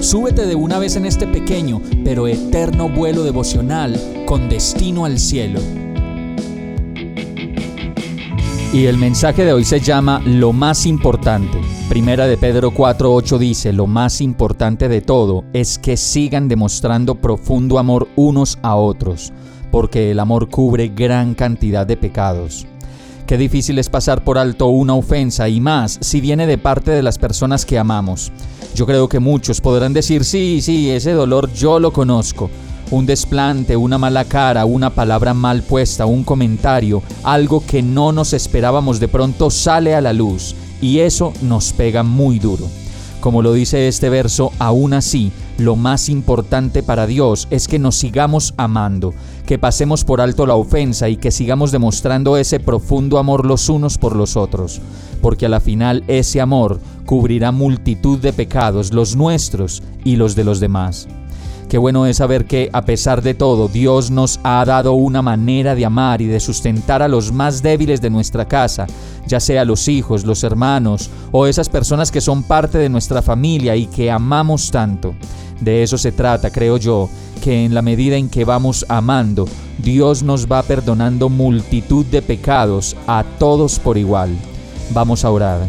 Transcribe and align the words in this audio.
súbete 0.00 0.46
de 0.46 0.54
una 0.54 0.78
vez 0.78 0.96
en 0.96 1.06
este 1.06 1.26
pequeño 1.26 1.80
pero 2.04 2.26
eterno 2.26 2.88
vuelo 2.88 3.22
devocional 3.22 3.98
con 4.26 4.48
destino 4.48 5.04
al 5.04 5.18
cielo. 5.18 5.60
Y 8.72 8.86
el 8.86 8.98
mensaje 8.98 9.44
de 9.44 9.52
hoy 9.52 9.64
se 9.64 9.80
llama 9.80 10.22
Lo 10.24 10.52
más 10.52 10.86
importante. 10.86 11.58
Primera 11.88 12.28
de 12.28 12.36
Pedro 12.36 12.70
4:8 12.70 13.36
dice, 13.36 13.72
lo 13.72 13.88
más 13.88 14.20
importante 14.20 14.88
de 14.88 15.00
todo 15.00 15.44
es 15.52 15.76
que 15.76 15.96
sigan 15.96 16.46
demostrando 16.46 17.16
profundo 17.16 17.80
amor 17.80 18.06
unos 18.14 18.58
a 18.62 18.76
otros, 18.76 19.32
porque 19.72 20.12
el 20.12 20.20
amor 20.20 20.48
cubre 20.48 20.86
gran 20.86 21.34
cantidad 21.34 21.84
de 21.84 21.96
pecados. 21.96 22.64
Qué 23.30 23.38
difícil 23.38 23.78
es 23.78 23.88
pasar 23.88 24.24
por 24.24 24.38
alto 24.38 24.66
una 24.66 24.96
ofensa 24.96 25.48
y 25.48 25.60
más 25.60 25.98
si 26.00 26.20
viene 26.20 26.48
de 26.48 26.58
parte 26.58 26.90
de 26.90 27.00
las 27.00 27.16
personas 27.16 27.64
que 27.64 27.78
amamos. 27.78 28.32
Yo 28.74 28.86
creo 28.86 29.08
que 29.08 29.20
muchos 29.20 29.60
podrán 29.60 29.92
decir, 29.92 30.24
sí, 30.24 30.60
sí, 30.60 30.90
ese 30.90 31.12
dolor 31.12 31.48
yo 31.52 31.78
lo 31.78 31.92
conozco 31.92 32.50
un 32.90 33.06
desplante, 33.06 33.76
una 33.76 33.98
mala 33.98 34.24
cara, 34.24 34.64
una 34.64 34.90
palabra 34.90 35.32
mal 35.32 35.62
puesta, 35.62 36.06
un 36.06 36.24
comentario, 36.24 37.04
algo 37.22 37.64
que 37.64 37.82
no 37.82 38.10
nos 38.10 38.32
esperábamos 38.32 38.98
de 38.98 39.06
pronto 39.06 39.48
sale 39.48 39.94
a 39.94 40.00
la 40.00 40.12
luz 40.12 40.56
y 40.80 40.98
eso 40.98 41.32
nos 41.40 41.72
pega 41.72 42.02
muy 42.02 42.40
duro. 42.40 42.66
Como 43.20 43.42
lo 43.42 43.52
dice 43.52 43.86
este 43.86 44.08
verso, 44.08 44.50
aún 44.58 44.94
así, 44.94 45.30
lo 45.58 45.76
más 45.76 46.08
importante 46.08 46.82
para 46.82 47.06
Dios 47.06 47.48
es 47.50 47.68
que 47.68 47.78
nos 47.78 47.96
sigamos 47.96 48.54
amando, 48.56 49.12
que 49.46 49.58
pasemos 49.58 50.04
por 50.04 50.22
alto 50.22 50.46
la 50.46 50.54
ofensa 50.54 51.10
y 51.10 51.18
que 51.18 51.30
sigamos 51.30 51.70
demostrando 51.70 52.38
ese 52.38 52.60
profundo 52.60 53.18
amor 53.18 53.44
los 53.44 53.68
unos 53.68 53.98
por 53.98 54.16
los 54.16 54.38
otros, 54.38 54.80
porque 55.20 55.44
a 55.44 55.50
la 55.50 55.60
final 55.60 56.02
ese 56.08 56.40
amor 56.40 56.80
cubrirá 57.04 57.52
multitud 57.52 58.18
de 58.18 58.32
pecados, 58.32 58.94
los 58.94 59.16
nuestros 59.16 59.82
y 60.02 60.16
los 60.16 60.34
de 60.34 60.44
los 60.44 60.58
demás. 60.58 61.06
Qué 61.70 61.78
bueno 61.78 62.04
es 62.04 62.16
saber 62.16 62.46
que, 62.46 62.68
a 62.72 62.84
pesar 62.84 63.22
de 63.22 63.32
todo, 63.32 63.68
Dios 63.68 64.10
nos 64.10 64.40
ha 64.42 64.64
dado 64.64 64.94
una 64.94 65.22
manera 65.22 65.76
de 65.76 65.84
amar 65.84 66.20
y 66.20 66.26
de 66.26 66.40
sustentar 66.40 67.00
a 67.00 67.06
los 67.06 67.30
más 67.30 67.62
débiles 67.62 68.00
de 68.00 68.10
nuestra 68.10 68.44
casa, 68.44 68.88
ya 69.24 69.38
sea 69.38 69.64
los 69.64 69.86
hijos, 69.86 70.24
los 70.24 70.42
hermanos 70.42 71.10
o 71.30 71.46
esas 71.46 71.68
personas 71.68 72.10
que 72.10 72.20
son 72.20 72.42
parte 72.42 72.76
de 72.76 72.88
nuestra 72.88 73.22
familia 73.22 73.76
y 73.76 73.86
que 73.86 74.10
amamos 74.10 74.72
tanto. 74.72 75.14
De 75.60 75.84
eso 75.84 75.96
se 75.96 76.10
trata, 76.10 76.50
creo 76.50 76.76
yo, 76.76 77.08
que 77.40 77.64
en 77.64 77.72
la 77.72 77.82
medida 77.82 78.16
en 78.16 78.30
que 78.30 78.44
vamos 78.44 78.84
amando, 78.88 79.46
Dios 79.78 80.24
nos 80.24 80.50
va 80.50 80.64
perdonando 80.64 81.28
multitud 81.28 82.04
de 82.04 82.20
pecados 82.20 82.96
a 83.06 83.22
todos 83.38 83.78
por 83.78 83.96
igual. 83.96 84.36
Vamos 84.92 85.24
a 85.24 85.30
orar. 85.30 85.68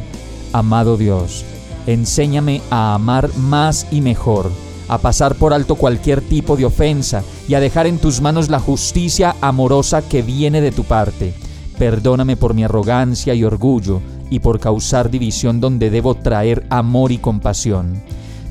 Amado 0.51 0.97
Dios, 0.97 1.45
enséñame 1.85 2.63
a 2.71 2.95
amar 2.95 3.29
más 3.37 3.85
y 3.91 4.01
mejor 4.01 4.49
a 4.91 4.97
pasar 4.97 5.35
por 5.35 5.53
alto 5.53 5.75
cualquier 5.75 6.19
tipo 6.19 6.57
de 6.57 6.65
ofensa 6.65 7.23
y 7.47 7.53
a 7.53 7.61
dejar 7.61 7.87
en 7.87 7.97
tus 7.97 8.19
manos 8.19 8.49
la 8.49 8.59
justicia 8.59 9.37
amorosa 9.39 10.01
que 10.01 10.21
viene 10.21 10.59
de 10.59 10.73
tu 10.73 10.83
parte. 10.83 11.33
Perdóname 11.79 12.35
por 12.35 12.53
mi 12.53 12.65
arrogancia 12.65 13.33
y 13.33 13.45
orgullo 13.45 14.01
y 14.29 14.39
por 14.39 14.59
causar 14.59 15.09
división 15.09 15.61
donde 15.61 15.89
debo 15.89 16.15
traer 16.15 16.65
amor 16.69 17.13
y 17.13 17.19
compasión. 17.19 18.03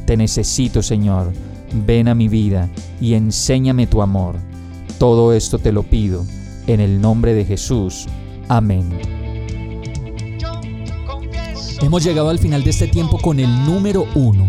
Te 0.06 0.16
necesito, 0.16 0.82
Señor. 0.82 1.30
Ven 1.74 2.08
a 2.08 2.14
mi 2.14 2.28
vida 2.28 2.70
y 3.02 3.12
enséñame 3.12 3.86
tu 3.86 4.00
amor. 4.00 4.36
Todo 4.98 5.34
esto 5.34 5.58
te 5.58 5.72
lo 5.72 5.82
pido 5.82 6.24
en 6.66 6.80
el 6.80 7.02
nombre 7.02 7.34
de 7.34 7.44
Jesús. 7.44 8.06
Amén. 8.48 8.88
Hemos 11.82 12.02
llegado 12.02 12.30
al 12.30 12.38
final 12.38 12.64
de 12.64 12.70
este 12.70 12.88
tiempo 12.88 13.18
con 13.18 13.40
el 13.40 13.66
número 13.66 14.06
uno 14.14 14.48